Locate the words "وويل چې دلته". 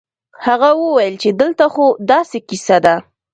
0.81-1.65